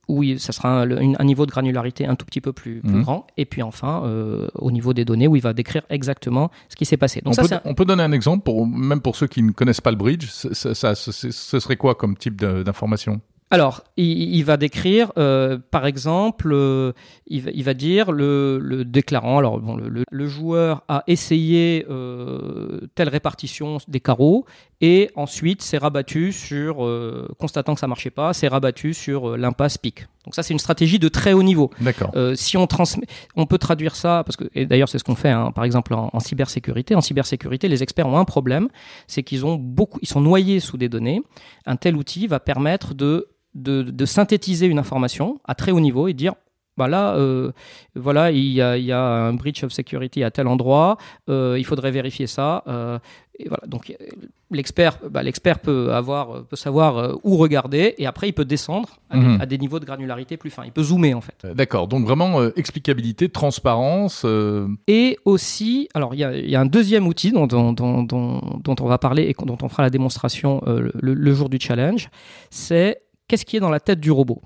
où 0.09 0.23
il- 0.23 0.41
ça 0.41 0.53
sera 0.53 0.83
un, 0.83 1.25
niveau 1.25 1.47
de 1.47 1.51
granularité 1.51 2.07
un 2.07 2.17
tout 2.17 2.27
petit 2.27 2.41
peu 2.41 2.53
plus, 2.53 2.81
plus 2.81 2.91
Mhm. 2.97 3.03
grand. 3.03 3.27
Et 3.37 3.45
puis 3.45 3.63
enfin, 3.63 4.03
euh, 4.05 4.49
au 4.57 4.71
niveau 4.71 4.93
des 4.95 5.05
données 5.05 5.29
où 5.29 5.37
il 5.37 5.43
va 5.43 5.53
décrire 5.53 5.83
exactement 5.91 6.51
ce 6.69 6.77
qui 6.77 6.85
s'est 6.85 6.97
passé. 6.97 7.21
Donc 7.21 7.33
on, 7.33 7.35
ça, 7.35 7.43
peut, 7.43 7.49
c'est 7.49 7.55
un- 7.55 7.63
on 7.65 7.75
peut 7.75 7.85
donner 7.85 8.03
un 8.03 8.13
exemple, 8.13 8.43
pour, 8.45 8.67
même 8.67 9.01
pour 9.01 9.17
ceux 9.17 9.27
qui 9.29 9.43
ne 9.43 9.53
connaissent 9.53 9.81
pas 9.81 9.91
le 9.93 9.97
bridge, 9.97 10.27
ça, 10.29 10.95
ce 10.95 11.61
serait 11.61 11.77
quoi 11.77 11.95
comme 11.95 12.17
type 12.17 12.37
d'information? 12.37 13.21
Alors, 13.51 13.85
il, 13.99 14.35
il 14.35 14.45
va 14.47 14.57
décrire, 14.57 15.13
euh, 15.19 15.59
par 15.71 15.85
exemple, 15.85 16.49
euh, 16.55 16.93
il, 17.27 17.43
va, 17.43 17.51
il 17.53 17.63
va 17.63 17.75
dire 17.75 18.11
le, 18.11 18.59
le 18.59 18.83
déclarant. 18.87 19.37
Alors, 19.37 19.61
bon, 19.61 19.77
le, 19.77 19.91
le- 19.91 20.05
le 20.11 20.27
joueur 20.27 20.85
a 20.89 21.05
essayé 21.07 21.85
euh, 21.91 22.81
telle 22.95 23.11
répartition 23.11 23.77
des 23.89 24.01
carreaux 24.01 24.47
et 24.83 25.11
ensuite 25.15 25.63
s'est 25.63 25.79
rabattu 25.79 26.33
sur, 26.33 26.85
euh, 26.85 27.29
constatant 27.39 27.73
que 27.75 27.81
ça 27.81 27.87
marchait 27.87 28.11
pas, 28.11 28.33
s'est 28.35 28.49
rabattu 28.49 28.93
sur 28.93 29.31
euh, 29.31 29.37
l'impasse 29.37 29.79
pique. 29.79 30.07
Donc 30.25 30.35
ça, 30.35 30.43
c'est 30.43 30.53
une 30.53 30.59
stratégie 30.59 30.99
de 30.99 31.09
très 31.09 31.33
haut 31.33 31.43
niveau. 31.43 31.71
D'accord. 31.81 32.11
Euh, 32.17 32.35
si 32.35 32.57
on 32.57 32.67
transmet, 32.67 33.07
on 33.37 33.47
peut 33.47 33.59
traduire 33.59 33.95
ça 33.97 34.23
parce 34.27 34.37
que 34.37 34.45
et 34.55 34.67
d'ailleurs 34.67 34.89
c'est 34.89 34.99
ce 34.99 35.05
qu'on 35.05 35.15
fait, 35.15 35.31
hein, 35.31 35.53
par 35.53 35.65
exemple 35.65 35.95
en, 35.95 36.11
en 36.13 36.21
cybersécurité. 36.21 36.95
En 36.97 37.01
cybersécurité, 37.01 37.69
les 37.69 37.83
experts 37.83 38.09
ont 38.09 38.19
un 38.19 38.25
problème, 38.25 38.69
c'est 39.07 39.23
qu'ils 39.23 39.47
ont 39.47 39.55
beaucoup, 39.55 39.99
ils 40.03 40.09
sont 40.09 40.21
noyés 40.21 40.61
sous 40.61 40.77
des 40.77 40.89
données. 40.89 41.23
Un 41.65 41.77
tel 41.77 41.97
outil 41.97 42.27
va 42.27 42.41
permettre 42.41 42.95
de 42.95 43.29
de, 43.55 43.83
de 43.83 44.07
synthétiser 44.07 44.67
une 44.67 44.79
information 44.79 45.39
à 45.45 45.55
très 45.55 45.73
haut 45.73 45.81
niveau 45.81 46.09
et 46.09 46.15
dire 46.15 46.35
bah 46.79 46.89
là, 46.89 47.15
euh, 47.17 47.53
voilà, 47.95 48.31
il 48.31 48.47
y, 48.47 48.63
a, 48.63 48.79
il 48.79 48.85
y 48.85 48.93
a 48.93 48.99
un 49.03 49.35
breach 49.35 49.63
of 49.63 49.73
security 49.73 50.25
à 50.25 50.31
tel 50.31 50.47
endroit, 50.47 50.97
euh, 51.29 51.57
il 51.59 51.67
faudrait 51.67 51.91
vérifier 51.91 52.27
ça. 52.27 52.65
euh, 52.67 52.99
et 53.39 53.49
voilà, 53.49 53.63
donc 53.67 53.91
euh, 53.91 54.05
l'expert, 54.51 54.99
bah, 55.11 55.23
l'expert 55.23 55.59
peut 55.59 55.93
avoir, 55.95 56.31
euh, 56.37 56.43
peut 56.43 56.57
savoir 56.57 56.99
euh, 56.99 57.15
où 57.25 57.37
regarder, 57.39 57.95
et 57.99 58.07
après 58.07 58.29
il 58.29 58.33
peut 58.35 58.45
descendre 58.45 58.91
à, 59.11 59.17
Mhm. 59.17 59.37
des, 59.39 59.43
à 59.43 59.47
des 59.47 59.59
niveaux 59.59 59.81
de 59.81 59.85
granularité 59.87 60.37
plus 60.37 60.51
fins. 60.51 60.65
Il 60.67 60.73
peut 60.73 60.83
zoomer 60.83 61.15
en 61.15 61.21
fait. 61.23 61.47
D'accord. 61.55 61.89
Donc 61.89 62.05
vraiment 62.05 62.41
euh, 62.41 62.51
explicabilité, 62.57 63.29
transparence. 63.31 64.23
euh, 64.27 64.69
Et 64.87 65.19
aussi, 65.25 65.89
alors 65.95 66.15
il 66.15 66.19
y 66.21 66.25
a, 66.25 66.37
il 66.37 66.51
y 66.51 66.57
a 66.57 66.61
un 66.61 66.67
deuxième 66.67 67.07
outil 67.07 67.33
dont, 67.33 67.47
dont, 67.47 67.73
dont, 67.73 68.03
dont- 68.03 68.41
dont 68.63 68.77
on 68.81 68.87
va 68.87 68.99
parler 68.99 69.23
et 69.25 69.35
dont 69.47 69.57
on 69.63 69.69
fera 69.69 69.83
la 69.83 69.91
démonstration 69.91 70.63
euh, 70.67 70.91
le, 71.01 71.15
le 71.15 71.35
jour 71.35 71.49
du 71.49 71.59
challenge, 71.61 72.11
c'est 72.51 73.01
qu'est-ce 73.29 73.45
qui 73.47 73.57
est 73.57 73.61
dans 73.61 73.71
la 73.71 73.81
tête 73.81 74.01
du 74.01 74.11
robot? 74.11 74.43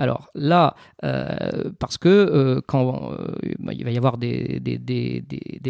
Alors 0.00 0.30
là, 0.34 0.76
euh, 1.04 1.70
parce 1.78 1.98
que 1.98 2.08
euh, 2.08 2.62
quand 2.66 3.12
euh, 3.12 3.34
bah, 3.58 3.74
il 3.74 3.84
va 3.84 3.90
y 3.90 3.98
avoir 3.98 4.16
des, 4.16 4.58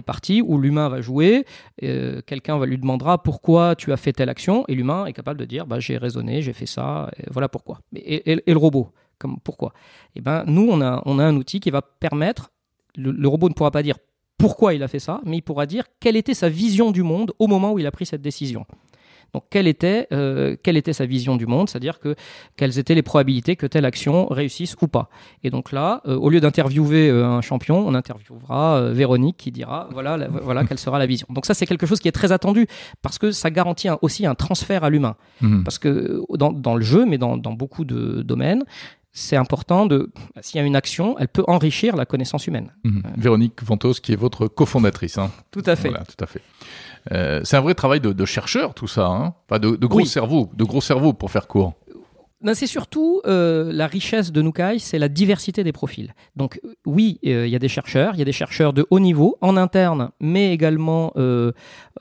parties 0.07 0.41
où 0.41 0.57
l'humain 0.57 0.89
va 0.89 1.01
jouer, 1.01 1.45
quelqu'un 1.81 2.57
va 2.57 2.65
lui 2.67 2.79
demandera 2.79 3.21
pourquoi 3.21 3.75
tu 3.75 3.93
as 3.93 3.97
fait 3.97 4.13
telle 4.13 4.29
action, 4.29 4.65
et 4.69 4.77
l'humain 4.77 5.07
est 5.07 5.13
capable 5.13 5.41
de 5.41 5.45
dire 5.45 5.67
bah, 5.67 5.81
j'ai 5.81 5.99
raisonné, 5.99 6.43
j'ai 6.43 6.53
fait 6.53 6.67
ça, 6.67 7.11
voilà 7.29 7.49
pourquoi. 7.49 7.81
Et, 7.97 8.41
le 8.47 8.57
robot, 8.57 8.93
comme 9.19 9.39
pourquoi? 9.43 9.73
Eh 10.15 10.21
ben 10.21 10.45
nous 10.47 10.69
on 10.71 10.81
a 10.81 11.03
un 11.07 11.37
outil 11.37 11.59
qui 11.59 11.71
va 11.71 11.83
permettre 11.83 12.53
le 12.97 13.29
robot 13.29 13.49
ne 13.49 13.55
pourra 13.55 13.73
pas 13.73 13.83
dire 13.83 13.97
pourquoi 14.39 14.75
il 14.75 14.83
a 14.85 14.89
fait 14.89 15.01
ça, 15.01 15.21
mais 15.27 15.39
il 15.39 15.43
pourra 15.43 15.67
dire 15.67 15.85
quelle 15.99 16.17
était 16.17 16.35
sa 16.35 16.49
vision 16.49 16.93
du 16.93 17.03
monde 17.03 17.33
au 17.41 17.49
moment 17.49 17.73
où 17.73 17.81
il 17.81 17.87
a 17.87 17.91
pris 17.91 18.07
cette 18.07 18.23
décision. 18.23 18.65
Donc, 19.35 19.45
quelle 19.51 19.67
était, 19.67 20.07
euh, 20.13 20.57
quelle 20.63 20.77
était 20.77 20.93
sa 20.93 21.07
vision 21.07 21.37
du 21.37 21.47
monde, 21.47 21.69
c'est-à-dire 21.69 21.99
que 22.01 22.15
quelles 22.57 22.79
étaient 22.79 22.95
les 22.95 23.03
probabilités 23.03 23.57
que 23.57 23.67
telle 23.67 23.85
action 23.85 24.27
réussisse 24.29 24.75
ou 24.83 24.89
pas. 24.89 25.09
Et 25.45 25.51
donc 25.51 25.73
là, 25.73 26.01
euh, 26.07 26.17
au 26.17 26.31
lieu 26.31 26.41
d'interviewer 26.41 27.09
euh, 27.09 27.27
un 27.27 27.41
champion, 27.41 27.79
on 27.87 27.95
interviewera 27.95 28.77
euh, 28.79 28.93
Véronique 28.93 29.37
qui 29.37 29.51
dira 29.53 29.89
voilà, 29.93 30.17
la- 30.17 30.29
voilà 30.29 30.65
quelle 30.65 30.79
sera 30.79 30.99
la 30.99 31.07
vision. 31.07 31.27
Donc 31.31 31.47
ça, 31.47 31.55
c'est 31.55 31.67
quelque 31.67 31.87
chose 31.87 32.01
qui 32.01 32.09
est 32.09 32.13
très 32.13 32.33
attendu 32.33 32.67
parce 33.03 33.19
que 33.19 33.31
ça 33.31 33.51
garantit 33.51 33.89
un- 33.89 33.99
aussi 34.03 34.27
un 34.27 34.35
transfert 34.35 34.85
à 34.85 34.91
l'humain. 34.91 35.17
mhm. 35.41 35.63
Parce 35.65 35.79
que 35.79 36.23
dans, 36.37 36.53
dans 36.53 36.75
le 36.75 36.83
jeu, 36.83 37.05
mais 37.07 37.19
dans, 37.19 37.37
dans 37.37 37.53
beaucoup 37.53 37.85
de 37.85 38.23
domaines, 38.23 38.65
c'est 39.13 39.37
important 39.37 39.87
de, 39.87 40.13
s'il 40.41 40.61
y 40.61 40.63
a 40.63 40.67
une 40.67 40.77
action, 40.77 41.17
elle 41.19 41.29
peut 41.29 41.45
enrichir 41.49 41.97
la 41.97 42.07
connaissance 42.07 42.47
humaine. 42.47 42.73
Mhm. 42.85 43.03
Véronique 43.17 43.63
Ventos, 43.63 43.95
qui 43.95 44.13
est 44.13 44.17
votre 44.17 44.47
cofondatrice. 44.47 45.19
Hein. 45.19 45.31
Tout 45.51 45.63
à 45.67 45.75
fait. 45.77 45.89
Voilà, 45.89 46.05
tout 46.05 46.23
à 46.23 46.27
fait. 46.27 46.43
Euh, 47.13 47.41
c'est 47.45 47.57
un 47.57 47.61
vrai 47.61 47.75
travail 47.75 48.01
de, 48.01 48.13
de 48.13 48.25
chercheur, 48.25 48.75
tout 48.75 48.87
ça. 48.87 49.07
Hein 49.07 49.35
enfin, 49.49 49.59
de, 49.59 49.75
de 49.75 49.87
gros 49.87 50.01
Oui. 50.01 50.07
cerveaux, 50.07 50.51
de 50.55 50.65
gros 50.65 50.81
cerveaux 50.81 51.13
pour 51.13 51.31
faire 51.31 51.49
court. 51.49 51.75
Ben, 52.43 52.55
c'est 52.55 52.67
surtout 52.67 53.21
euh, 53.27 53.71
la 53.71 53.87
richesse 53.87 54.33
de 54.33 54.41
Nukai, 54.41 54.79
c'est 54.79 54.99
la 54.99 55.11
diversité 55.11 55.63
des 55.63 55.73
profils. 55.73 56.15
Donc 56.37 56.59
euh, 56.65 56.73
oui, 56.87 57.19
euh, 57.27 57.47
il 57.47 57.53
y 57.53 57.57
a 57.57 57.59
des 57.59 57.69
chercheurs, 57.69 58.15
il 58.15 58.19
y 58.19 58.23
a 58.23 58.25
des 58.25 58.33
chercheurs 58.33 58.73
de 58.73 58.87
haut 58.89 58.99
niveau 58.99 59.37
en 59.43 59.59
interne, 59.59 60.09
mais 60.21 60.51
également 60.51 61.13
euh, 61.17 61.53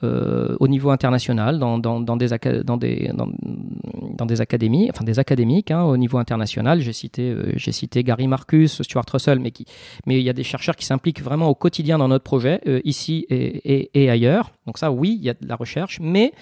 euh, 0.02 0.56
au 0.58 0.66
niveau 0.66 0.88
international, 0.88 1.58
dans, 1.58 1.76
dans, 1.78 2.00
dans 2.00 2.16
des, 2.16 2.28
dans, 2.64 2.78
des, 2.78 3.10
dans, 3.12 4.24
des 4.24 4.40
académies, 4.40 4.88
enfin 4.90 5.04
des 5.04 5.18
académiques 5.18 5.70
hein, 5.70 5.82
au 5.82 5.98
niveau 5.98 6.16
international. 6.16 6.80
J'ai 6.80 6.94
cité, 6.94 7.36
j'ai 7.56 7.72
cité 7.72 8.02
Gary 8.02 8.26
Marcus, 8.26 8.80
Stuart 8.80 9.04
Russell, 9.12 9.40
mais 9.40 9.50
qui, 9.50 9.66
mais 10.06 10.18
il 10.20 10.24
y 10.24 10.30
a 10.30 10.32
des 10.32 10.42
chercheurs 10.42 10.76
qui 10.76 10.86
s'impliquent 10.86 11.22
vraiment 11.22 11.48
au 11.48 11.54
quotidien 11.54 11.98
dans 11.98 12.08
notre 12.08 12.24
projet, 12.24 12.62
ici 12.84 13.26
et, 13.28 13.74
et, 13.74 14.04
et 14.04 14.08
ailleurs. 14.08 14.52
Donc 14.66 14.78
ça, 14.78 14.90
oui, 14.90 15.18
il 15.20 15.24
y 15.26 15.28
a 15.28 15.34
de 15.34 15.46
la 15.46 15.56
recherche, 15.56 15.98
mais 16.00 16.32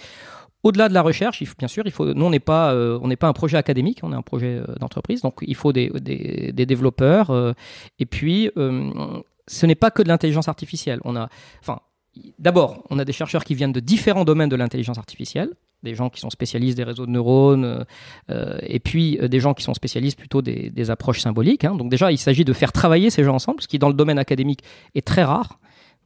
au-delà 0.62 0.88
de 0.88 0.94
la 0.94 1.02
recherche, 1.02 1.40
il 1.40 1.48
bien 1.58 1.68
sûr, 1.68 1.84
il 1.86 1.92
faut, 1.92 2.12
nous, 2.12 2.24
on 2.24 2.30
n'est 2.30 2.40
pas, 2.40 2.74
n'est 3.04 3.16
pas 3.16 3.28
un 3.28 3.32
projet 3.32 3.56
académique, 3.56 4.00
on 4.02 4.12
est 4.12 4.16
un 4.16 4.22
projet 4.22 4.60
d'entreprise, 4.80 5.22
donc 5.22 5.36
il 5.42 5.54
faut 5.54 5.72
des, 5.72 5.90
développeurs. 6.52 7.54
et 7.98 8.06
puis, 8.06 8.50
ce 9.48 9.66
n'est 9.66 9.74
pas 9.74 9.90
que 9.90 10.02
de 10.02 10.08
l'intelligence 10.08 10.48
artificielle. 10.48 11.00
On 11.04 11.16
a, 11.16 11.28
enfin, 11.60 11.80
d'abord, 12.38 12.84
on 12.90 12.98
a 12.98 13.04
des 13.04 13.12
chercheurs 13.12 13.44
qui 13.44 13.54
viennent 13.54 13.72
de 13.72 13.80
différents 13.80 14.24
domaines 14.24 14.48
de 14.48 14.56
l'intelligence 14.56 14.98
artificielle, 14.98 15.50
des 15.82 15.94
gens 15.94 16.10
qui 16.10 16.20
sont 16.20 16.30
spécialistes 16.30 16.76
des 16.76 16.84
réseaux 16.84 17.06
de 17.06 17.10
neurones, 17.10 17.84
euh, 18.30 18.58
et 18.62 18.80
puis 18.80 19.18
euh, 19.20 19.28
des 19.28 19.40
gens 19.40 19.54
qui 19.54 19.62
sont 19.62 19.74
spécialistes 19.74 20.18
plutôt 20.18 20.42
des, 20.42 20.90
approches 20.90 21.20
symboliques. 21.20 21.64
Hein. 21.64 21.74
Donc 21.74 21.90
déjà, 21.90 22.10
il 22.12 22.18
s'agit 22.18 22.44
de 22.44 22.52
faire 22.52 22.72
travailler 22.72 23.10
ces 23.10 23.24
gens 23.24 23.34
ensemble, 23.34 23.62
ce 23.62 23.68
qui 23.68 23.78
dans 23.78 23.88
le 23.88 23.94
domaine 23.94 24.18
académique 24.18 24.62
est 24.94 25.06
très 25.06 25.24
rare. 25.24 25.58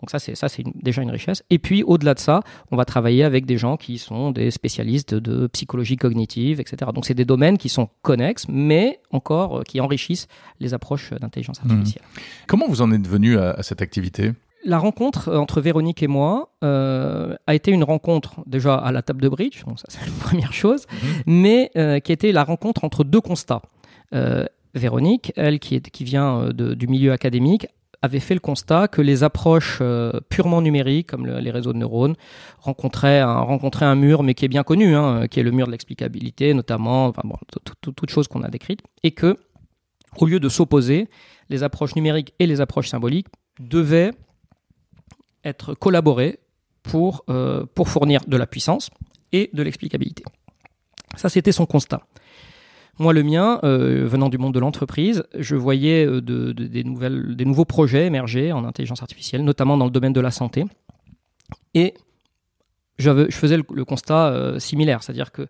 Donc 0.02 0.10
ça, 0.10 0.18
c'est 0.18 0.34
ça, 0.34 0.48
c'est 0.48 0.64
déjà 0.74 1.00
une 1.00 1.10
richesse. 1.10 1.42
Et 1.48 1.58
puis 1.58 1.82
au-delà 1.82 2.12
de 2.12 2.18
ça, 2.18 2.40
on 2.70 2.76
va 2.76 2.84
travailler 2.84 3.24
avec 3.24 3.46
des 3.46 3.56
gens 3.56 3.78
qui 3.78 3.96
sont 3.98 4.32
des 4.32 4.50
spécialistes 4.50 5.14
de 5.14 5.46
psychologie 5.46 5.96
cognitive, 5.96 6.60
etc. 6.60 6.90
Donc 6.94 7.06
c'est 7.06 7.14
des 7.14 7.24
domaines 7.24 7.56
qui 7.56 7.70
sont 7.70 7.88
connexes, 8.02 8.46
mais 8.48 9.00
encore 9.10 9.60
euh, 9.60 9.62
qui 9.62 9.80
enrichissent 9.80 10.28
les 10.60 10.74
approches 10.74 11.12
d'intelligence 11.12 11.62
mmh. 11.64 11.70
artificielle. 11.70 12.04
Comment 12.46 12.66
vous 12.68 12.82
en 12.82 12.92
êtes 12.92 13.08
venu 13.08 13.38
à 13.38 13.62
cette 13.62 13.80
activité? 13.80 14.32
La 14.64 14.78
rencontre 14.78 15.28
euh, 15.28 15.38
entre 15.38 15.60
Véronique 15.60 16.02
et 16.02 16.06
moi 16.06 16.50
euh, 16.62 17.34
a 17.46 17.54
été 17.54 17.72
une 17.72 17.84
rencontre 17.84 18.40
déjà 18.46 18.74
à 18.74 18.92
la 18.92 19.02
table 19.02 19.20
de 19.20 19.28
bridge, 19.28 19.62
ça 19.76 19.86
c'est 19.88 20.00
la 20.06 20.24
première 20.24 20.52
chose, 20.52 20.86
mhm. 20.90 21.22
mais 21.26 21.70
euh, 21.76 21.98
qui 21.98 22.12
était 22.12 22.32
la 22.32 22.44
rencontre 22.44 22.84
entre 22.84 23.04
deux 23.04 23.20
constats. 23.20 23.62
Véronique, 24.74 25.32
elle 25.36 25.58
qui, 25.58 25.74
est, 25.74 25.90
qui 25.90 26.04
vient 26.04 26.50
du 26.52 26.86
milieu 26.86 27.12
académique, 27.12 27.66
avait 28.02 28.20
fait 28.20 28.34
le 28.34 28.40
constat 28.40 28.88
que 28.88 29.00
les 29.00 29.22
approches 29.22 29.80
purement 30.28 30.60
numériques, 30.60 31.08
comme 31.08 31.26
les 31.26 31.50
réseaux 31.50 31.72
de 31.72 31.78
neurones, 31.78 32.16
rencontraient 32.58 33.20
un, 33.20 33.94
mur, 33.94 34.22
mais 34.22 34.34
qui 34.34 34.44
est 34.44 34.48
bien 34.48 34.64
connu, 34.64 34.96
hein, 34.96 35.28
qui 35.28 35.40
est 35.40 35.44
le 35.44 35.52
mur 35.52 35.66
de 35.66 35.72
l'explicabilité, 35.72 36.52
notamment, 36.52 37.06
enfin 37.06 37.22
bon, 37.24 37.36
toutes 37.80 38.10
choses 38.10 38.26
qu'on 38.28 38.42
a 38.42 38.48
décrites, 38.48 38.82
et 39.02 39.12
que, 39.12 39.38
au 40.18 40.26
lieu 40.26 40.40
de 40.40 40.48
s'opposer, 40.48 41.08
les 41.48 41.62
approches 41.62 41.94
numériques 41.94 42.34
et 42.38 42.46
les 42.46 42.60
approches 42.60 42.88
symboliques 42.88 43.28
devaient 43.60 44.10
être 45.44 45.74
collaboré 45.74 46.40
pour, 46.82 47.24
euh, 47.28 47.64
pour 47.74 47.88
fournir 47.88 48.22
de 48.26 48.36
la 48.36 48.46
puissance 48.46 48.90
et 49.32 49.50
de 49.52 49.62
l'explicabilité. 49.62 50.24
Ça, 51.16 51.28
c'était 51.28 51.52
son 51.52 51.66
constat. 51.66 52.02
Moi, 53.02 53.12
le 53.12 53.24
mien, 53.24 53.58
euh, 53.64 54.06
venant 54.06 54.28
du 54.28 54.38
monde 54.38 54.54
de 54.54 54.60
l'entreprise, 54.60 55.24
je 55.36 55.56
voyais 55.56 56.06
euh, 56.06 56.20
de, 56.20 56.52
des, 56.52 56.84
nouvelles, 56.84 57.34
des 57.34 57.44
nouveaux 57.44 57.64
projets 57.64 58.06
émerger 58.06 58.52
en 58.52 58.64
intelligence 58.64 59.02
artificielle, 59.02 59.42
notamment 59.42 59.76
dans 59.76 59.86
le 59.86 59.90
domaine 59.90 60.12
de 60.12 60.20
la 60.20 60.30
santé. 60.30 60.64
Et 61.74 61.94
je, 62.98 63.26
faisais 63.30 63.56
le, 63.56 63.84
constat 63.84 64.28
euh, 64.28 64.60
similaire, 64.60 65.02
c'est-à-dire 65.02 65.32
que 65.32 65.48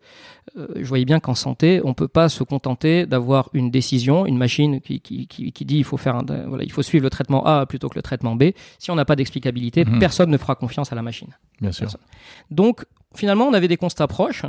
euh, 0.57 0.67
je 0.77 0.89
voyais 0.89 1.05
bien 1.05 1.21
qu'en 1.21 1.35
santé, 1.35 1.83
on 1.85 1.89
ne 1.89 1.93
peut 1.93 2.09
pas 2.09 2.31
se 2.31 2.43
contenter 2.43 3.05
d'avoir 3.05 3.51
une 3.53 3.71
décision, 3.71 4.25
une 4.25 4.39
machine 4.39 4.81
qui, 4.81 5.29
dit 5.29 5.77
il 5.77 5.85
faut 5.85 5.99
faire 5.99 6.23
voilà, 6.47 6.65
il 6.65 6.73
faut 6.73 6.83
suivre 6.83 7.05
le 7.05 7.11
traitement 7.11 7.45
A 7.45 7.67
plutôt 7.67 7.91
que 7.91 7.97
le 7.97 8.03
traitement 8.03 8.35
B. 8.35 8.45
Si 8.79 8.91
on 8.91 8.95
n'a 8.95 9.05
pas 9.05 9.17
d'explicabilité, 9.17 9.85
mhm. 9.85 9.99
personne 9.99 10.31
ne 10.31 10.39
fera 10.39 10.55
confiance 10.55 10.91
à 10.91 10.95
la 10.95 11.03
machine. 11.03 11.37
Bien 11.61 11.73
sûr. 11.73 11.89
Donc 12.51 12.87
finalement, 13.15 13.45
on 13.45 13.53
avait 13.53 13.69
des 13.69 13.77
constats 13.77 14.07
proches. 14.07 14.47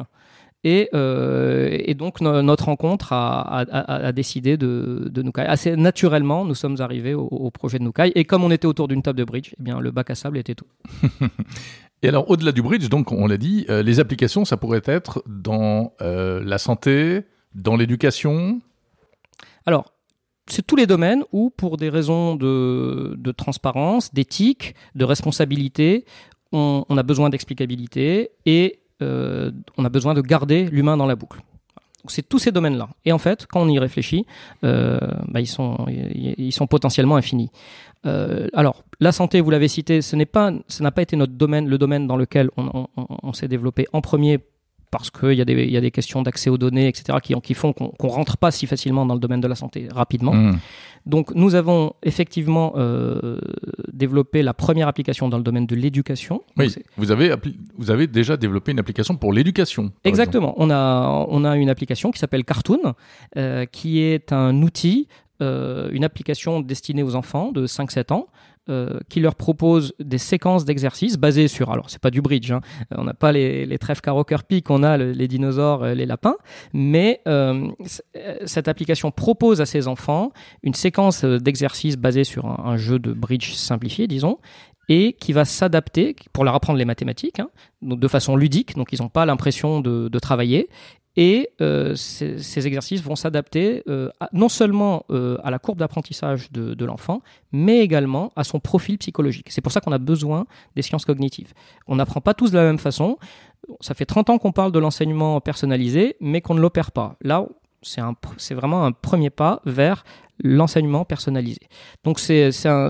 Et, 0.65 0.89
euh, 0.93 1.93
donc 1.93 2.21
notre 2.21 2.65
rencontre 2.65 3.11
a, 3.11 4.11
décidé 4.13 4.57
de, 4.57 5.09
de 5.11 5.21
Nukai. 5.21 5.41
Assez 5.41 5.75
naturellement, 5.75 6.45
nous 6.45 6.55
sommes 6.55 6.77
arrivés 6.79 7.13
au, 7.13 7.51
projet 7.51 7.79
de 7.79 7.83
Nukai. 7.83 8.11
Et 8.15 8.23
comme 8.23 8.43
on 8.43 8.51
était 8.51 8.67
autour 8.67 8.87
d'une 8.87 9.01
table 9.01 9.19
de 9.19 9.25
bridge, 9.25 9.53
eh 9.59 9.63
bien 9.63 9.79
le 9.79 9.91
bac 9.91 10.09
à 10.09 10.15
sable 10.15 10.37
était 10.37 10.55
tout. 10.55 10.67
Et 12.03 12.09
alors, 12.09 12.29
au-delà 12.29 12.51
du 12.51 12.61
bridge, 12.61 12.89
donc, 12.89 13.13
on 13.13 13.27
l'a 13.27 13.37
dit, 13.37 13.65
euh, 13.69 13.81
les 13.81 14.01
applications, 14.01 14.43
ça 14.43 14.57
pourrait 14.57 14.81
être 14.83 15.23
dans 15.25 15.93
euh, 16.01 16.43
la 16.43 16.57
santé, 16.57 17.21
dans 17.55 17.77
l'éducation? 17.77 18.59
Alors, 19.65 19.93
c'est 20.47 20.67
tous 20.67 20.75
les 20.75 20.85
domaines 20.85 21.23
où, 21.31 21.49
pour 21.49 21.77
des 21.77 21.87
raisons 21.87 22.35
de, 22.35 23.31
transparence, 23.37 24.13
d'éthique, 24.13 24.75
de 24.95 25.05
responsabilité, 25.05 26.03
on, 26.51 26.85
a 26.89 27.03
besoin 27.03 27.29
d'explicabilité 27.29 28.31
et 28.45 28.79
on 29.77 29.85
a 29.85 29.89
besoin 29.89 30.13
de 30.13 30.21
garder 30.21 30.65
l'humain 30.65 30.97
dans 30.97 31.05
la 31.05 31.15
boucle. 31.15 31.41
C'est 32.07 32.27
tous 32.27 32.39
ces 32.39 32.51
domaines-là. 32.51 32.89
Et 33.05 33.13
en 33.13 33.17
fait, 33.17 33.47
quand 33.49 33.61
on 33.61 33.69
y 33.69 33.79
réfléchit, 33.79 34.25
bah, 34.61 35.39
ils, 35.39 35.47
sont, 35.47 35.85
ils 35.87 36.51
sont 36.51 36.67
potentiellement 36.67 37.15
infinis. 37.15 37.49
Euh, 38.05 38.47
alors, 38.53 38.83
la 38.99 39.11
santé, 39.11 39.41
vous 39.41 39.49
l'avez 39.49 39.67
cité, 39.67 40.01
ce 40.01 40.15
n'est 40.15 40.25
pas, 40.25 40.51
n'a 40.79 40.91
pas 40.91 41.01
été 41.01 41.15
notre 41.15 41.33
domaine, 41.33 41.67
le 41.67 41.77
domaine 41.77 42.07
dans 42.07 42.17
lequel 42.17 42.49
on, 42.57 43.33
s'est 43.33 43.47
développé 43.47 43.87
en 43.93 44.01
premier 44.01 44.39
parce 44.93 45.09
qu'il 45.09 45.33
y, 45.33 45.41
a 45.41 45.45
des, 45.45 45.65
y 45.65 45.75
a 45.75 45.81
des 45.81 45.89
questions 45.89 46.21
d'accès 46.21 46.51
aux 46.51 46.59
données, 46.59 46.87
etc., 46.87 47.17
qui, 47.21 47.33
qui 47.41 47.53
font 47.55 47.73
qu'on 47.73 47.91
ne 48.01 48.11
rentre 48.11 48.37
pas 48.37 48.51
si 48.51 48.67
facilement 48.67 49.07
dans 49.07 49.15
le 49.15 49.19
domaine 49.19 49.41
de 49.41 49.47
la 49.47 49.55
santé 49.55 49.87
rapidement. 49.91 50.33
Mmh. 50.33 50.59
Donc, 51.07 51.33
nous 51.33 51.55
avons 51.55 51.93
effectivement 52.03 52.73
euh, 52.77 53.39
développé 53.91 54.43
la 54.43 54.53
première 54.53 54.87
application 54.87 55.27
dans 55.29 55.37
le 55.37 55.43
domaine 55.43 55.65
de 55.65 55.75
l'éducation. 55.75 56.43
Oui, 56.57 56.73
vous 56.95 57.11
avez, 57.11 57.33
vous 57.77 57.89
avez 57.89 58.05
déjà 58.05 58.37
développé 58.37 58.71
une 58.71 58.79
application 58.79 59.15
pour 59.17 59.33
l'éducation. 59.33 59.91
Exactement. 60.03 60.53
On 60.57 60.69
a, 60.69 61.25
on 61.27 61.43
a 61.43 61.57
une 61.57 61.69
application 61.69 62.11
qui 62.11 62.19
s'appelle 62.19 62.45
Cartoon, 62.45 62.93
euh, 63.35 63.65
qui 63.65 63.99
est 63.99 64.31
un 64.31 64.61
outil 64.61 65.07
euh, 65.41 65.89
une 65.91 66.03
application 66.03 66.61
destinée 66.61 67.01
aux 67.01 67.15
enfants 67.15 67.51
de 67.51 67.65
5-7 67.65 68.13
ans 68.13 68.27
euh, 68.69 68.99
qui 69.09 69.19
leur 69.19 69.35
propose 69.35 69.93
des 69.99 70.17
séquences 70.17 70.65
d'exercices 70.65 71.17
basées 71.17 71.47
sur, 71.47 71.71
alors 71.71 71.89
c'est 71.89 72.01
pas 72.01 72.11
du 72.11 72.21
bridge, 72.21 72.51
hein, 72.51 72.61
euh, 72.91 72.95
on 72.99 73.03
n'a 73.03 73.13
pas 73.13 73.31
les, 73.31 73.65
les 73.65 73.77
trèfles 73.77 74.01
Caro-Kirby 74.01 74.63
qu'on 74.63 74.83
a, 74.83 74.97
les 74.97 75.27
dinosaures, 75.27 75.85
les 75.85 76.05
lapins, 76.05 76.35
mais 76.73 77.21
cette 78.45 78.67
application 78.67 79.11
propose 79.11 79.61
à 79.61 79.65
ces 79.65 79.87
enfants 79.87 80.31
une 80.61 80.73
séquence 80.73 81.25
d'exercices 81.25 81.97
basée 81.97 82.23
sur 82.23 82.45
un, 82.45 82.77
jeu 82.77 82.99
de 82.99 83.13
bridge 83.13 83.53
simplifié, 83.53 84.07
disons, 84.07 84.37
et 84.89 85.13
qui 85.13 85.33
va 85.33 85.45
s'adapter 85.45 86.15
pour 86.33 86.43
leur 86.43 86.55
apprendre 86.55 86.77
les 86.77 86.85
mathématiques, 86.85 87.39
hein, 87.39 87.49
de 87.81 88.07
façon 88.07 88.35
ludique, 88.35 88.75
donc 88.75 88.91
ils 88.91 89.01
n'ont 89.01 89.09
pas 89.09 89.25
l'impression 89.25 89.81
de, 89.81 90.19
travailler, 90.19 90.69
et 91.15 91.49
euh, 91.61 91.95
ces, 91.95 92.67
exercices 92.67 93.01
vont 93.01 93.15
s'adapter 93.15 93.83
euh, 93.87 94.09
non 94.31 94.49
seulement 94.49 95.05
euh, 95.11 95.37
à 95.43 95.51
la 95.51 95.59
courbe 95.59 95.77
d'apprentissage 95.77 96.51
de, 96.51 96.85
l'enfant, 96.85 97.21
mais 97.51 97.79
également 97.79 98.31
à 98.35 98.43
son 98.43 98.59
profil 98.59 98.97
psychologique. 98.97 99.47
C'est 99.51 99.61
pour 99.61 99.71
ça 99.71 99.79
qu'on 99.79 99.91
a 99.91 99.99
besoin 99.99 100.45
des 100.75 100.81
sciences 100.81 101.05
cognitives. 101.05 101.53
On 101.87 101.95
n'apprend 101.95 102.19
pas 102.19 102.33
tous 102.33 102.51
de 102.51 102.57
la 102.57 102.63
même 102.63 102.79
façon. 102.79 103.17
Ça 103.79 103.93
fait 103.93 104.05
30 104.05 104.31
ans 104.31 104.37
qu'on 104.39 104.51
parle 104.51 104.71
de 104.71 104.79
l'enseignement 104.79 105.39
personnalisé, 105.39 106.17
mais 106.19 106.41
qu'on 106.41 106.55
ne 106.55 106.61
l'opère 106.61 106.91
pas. 106.91 107.15
Là, 107.21 107.45
c'est 107.81 108.53
vraiment 108.53 108.85
un 108.85 108.91
premier 108.91 109.29
pas 109.29 109.61
vers 109.65 110.03
l'enseignement 110.43 111.05
personnalisé. 111.05 111.61
Donc 112.03 112.19
c'est 112.19 112.49
un, 112.65 112.89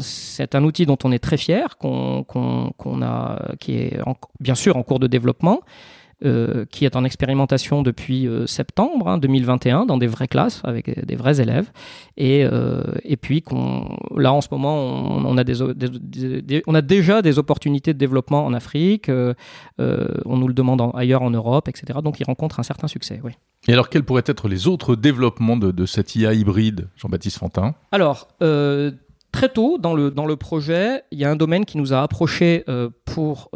un, 0.53 0.63
outil 0.63 0.85
dont 0.85 0.97
on 1.03 1.11
est 1.11 1.19
très 1.19 1.37
fier, 1.37 1.77
qu'on 1.77 3.01
a, 3.01 3.55
qui 3.59 3.73
est 3.73 3.99
bien 4.39 4.55
sûr 4.55 4.77
en 4.77 4.83
cours 4.83 4.99
de 4.99 5.07
développement, 5.07 5.61
euh, 6.25 6.63
qui 6.71 6.85
est 6.85 6.95
en 6.95 7.03
expérimentation 7.03 7.81
depuis 7.81 8.27
euh, 8.27 8.47
septembre 8.47 9.19
2021 9.19 9.79
hein, 9.79 9.85
dans 9.85 9.97
des 9.97 10.07
vraies 10.07 10.29
classes 10.29 10.61
avec 10.63 10.87
euh, 10.87 10.93
des 11.05 11.17
vrais 11.17 11.41
élèves. 11.41 11.69
Et, 12.15 12.45
et 13.03 13.17
puis 13.17 13.41
qu'on, 13.41 13.97
là 14.15 14.31
en 14.31 14.39
ce 14.39 14.47
moment, 14.51 14.75
on, 14.75 15.37
a, 15.37 15.43
des, 15.43 15.61
on 16.67 16.75
a 16.75 16.81
déjà 16.81 17.21
des 17.21 17.39
opportunités 17.39 17.93
de 17.93 17.97
développement 17.97 18.45
en 18.45 18.53
Afrique, 18.53 19.09
on 19.09 20.37
nous 20.37 20.47
le 20.47 20.53
demande 20.53 20.91
ailleurs 20.93 21.23
en 21.23 21.31
Europe, 21.31 21.67
etc. 21.67 21.99
Donc 22.03 22.19
il 22.19 22.25
rencontre 22.25 22.59
un 22.59 22.63
certain 22.63 22.87
succès. 22.87 23.19
Oui. 23.23 23.31
Et 23.67 23.73
alors 23.73 23.89
quels 23.89 24.03
pourraient 24.03 24.23
être 24.27 24.47
les 24.47 24.67
autres 24.67 24.95
développements 24.95 25.57
de, 25.57 25.71
de 25.71 25.85
cette 25.87 26.15
IA 26.15 26.33
hybride, 26.33 26.87
Jean-Baptiste 26.97 27.39
Fantin? 27.39 27.73
Alors, 27.91 28.27
très 28.37 29.49
tôt 29.49 29.79
dans 29.79 29.95
le, 29.95 30.11
dans 30.11 30.27
le 30.27 30.35
projet, 30.35 31.01
il 31.11 31.17
y 31.19 31.25
a 31.25 31.31
un 31.31 31.35
domaine 31.35 31.65
qui 31.65 31.79
nous 31.79 31.93
a 31.93 32.03
approché 32.03 32.63
pour, 33.05 33.49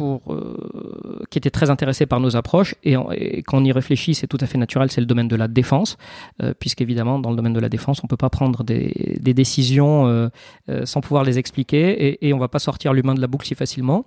euh, 0.00 1.20
qui 1.30 1.38
était 1.38 1.50
très 1.50 1.70
intéressé 1.70 2.06
par 2.06 2.20
nos 2.20 2.36
approches. 2.36 2.74
Et, 2.84 2.94
quand 3.42 3.58
on 3.58 3.64
y 3.64 3.72
réfléchit, 3.72 4.14
c'est 4.14 4.26
tout 4.26 4.38
à 4.40 4.46
fait 4.46 4.58
naturel, 4.58 4.90
c'est 4.90 5.00
le 5.00 5.06
domaine 5.06 5.28
de 5.28 5.36
la 5.36 5.48
défense, 5.48 5.96
euh, 6.42 6.54
puisqu'évidemment, 6.58 7.18
dans 7.18 7.30
le 7.30 7.36
domaine 7.36 7.52
de 7.52 7.60
la 7.60 7.68
défense, 7.68 8.00
on 8.02 8.06
ne 8.06 8.08
peut 8.08 8.16
pas 8.16 8.30
prendre 8.30 8.64
des, 8.64 9.18
décisions 9.20 10.06
euh, 10.06 10.28
euh, 10.68 10.86
sans 10.86 11.00
pouvoir 11.00 11.24
les 11.24 11.38
expliquer, 11.38 12.24
et, 12.24 12.32
on 12.32 12.36
ne 12.36 12.40
va 12.40 12.48
pas 12.48 12.58
sortir 12.58 12.92
l'humain 12.92 13.14
de 13.14 13.20
la 13.20 13.26
boucle 13.26 13.46
si 13.46 13.54
facilement. 13.54 14.06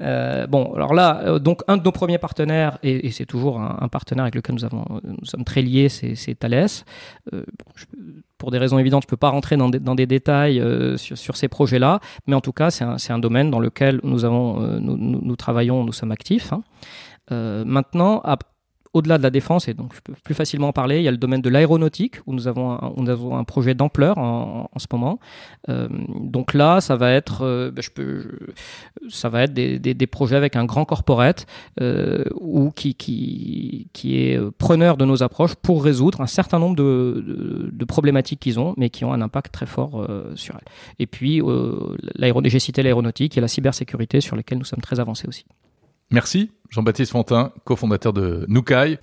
Bon, 0.00 0.72
alors 0.74 0.94
là, 0.94 1.38
donc 1.38 1.62
un 1.68 1.76
de 1.76 1.82
nos 1.82 1.92
premiers 1.92 2.18
partenaires, 2.18 2.78
et, 2.82 3.10
c'est 3.10 3.26
toujours 3.26 3.60
un, 3.60 3.88
partenaire 3.88 4.24
avec 4.24 4.34
lequel 4.34 4.54
nous, 4.54 4.64
avons, 4.64 4.84
nous 5.04 5.24
sommes 5.24 5.44
très 5.44 5.62
liés, 5.62 5.88
c'est 5.88 6.34
Thales. 6.38 6.66
Pour 8.36 8.52
des 8.52 8.58
raisons 8.58 8.78
évidentes, 8.78 9.02
je 9.02 9.06
ne 9.08 9.10
peux 9.10 9.16
pas 9.16 9.30
rentrer 9.30 9.56
dans 9.56 9.68
des, 9.68 10.06
détails 10.06 10.62
sur, 10.96 11.36
ces 11.36 11.48
projets-là, 11.48 12.00
mais 12.26 12.36
en 12.36 12.40
tout 12.40 12.52
cas, 12.52 12.70
c'est 12.70 13.12
un, 13.12 13.18
domaine 13.18 13.50
dans 13.50 13.58
lequel 13.58 14.00
nous, 14.04 14.24
avons, 14.24 14.78
nous, 14.98 15.36
travaillons, 15.36 15.84
nous 15.84 15.92
sommes 15.92 16.12
actifs. 16.12 16.52
Hein. 16.52 16.62
Euh, 17.32 17.64
maintenant, 17.64 18.20
au-delà 18.92 19.18
de 19.18 19.22
la 19.22 19.30
défense, 19.30 19.68
et 19.68 19.74
donc 19.74 19.94
je 19.94 20.00
peux 20.00 20.14
plus 20.24 20.34
facilement 20.34 20.68
en 20.68 20.72
parler, 20.72 20.98
il 20.98 21.02
y 21.02 21.08
a 21.08 21.10
le 21.10 21.16
domaine 21.16 21.42
de 21.42 21.48
l'aéronautique, 21.48 22.16
où 22.26 22.34
nous 22.34 22.48
avons 22.48 22.78
un, 22.80 23.44
projet 23.44 23.74
d'ampleur 23.74 24.18
en, 24.18 24.68
ce 24.76 24.86
moment. 24.92 25.18
Euh, 25.68 25.88
donc 26.20 26.54
là, 26.54 26.80
ça 26.80 26.96
va 26.96 27.12
être, 27.12 27.42
euh, 27.42 27.70
ben, 27.70 27.82
je 27.82 27.90
peux, 27.90 28.38
ça 29.08 29.28
va 29.28 29.44
être 29.44 29.52
des, 29.52 30.06
projets 30.06 30.36
avec 30.36 30.56
un 30.56 30.64
grand 30.64 30.84
corporate 30.84 31.46
euh, 31.80 32.24
ou 32.34 32.70
qui, 32.70 33.88
est 34.04 34.40
preneur 34.58 34.96
de 34.96 35.04
nos 35.04 35.22
approches 35.22 35.54
pour 35.54 35.84
résoudre 35.84 36.20
un 36.20 36.26
certain 36.26 36.58
nombre 36.58 36.76
de, 36.76 37.70
de, 37.72 37.84
problématiques 37.84 38.40
qu'ils 38.40 38.58
ont, 38.60 38.74
mais 38.76 38.90
qui 38.90 39.04
ont 39.04 39.12
un 39.12 39.20
impact 39.20 39.52
très 39.52 39.66
fort 39.66 40.06
sur 40.34 40.54
elles. 40.54 40.72
Et 40.98 41.06
puis, 41.06 41.42
j'ai 42.44 42.58
cité 42.58 42.82
l'aéronautique 42.82 43.36
et 43.36 43.40
la 43.40 43.48
cybersécurité 43.48 44.20
sur 44.20 44.36
lesquelles 44.36 44.58
nous 44.58 44.64
sommes 44.64 44.80
très 44.80 45.00
avancés 45.00 45.28
aussi. 45.28 45.44
Merci, 46.10 46.50
Jean-Baptiste 46.70 47.12
Fontin, 47.12 47.52
cofondateur 47.64 48.14
de 48.14 48.46
Nukai. 48.48 48.98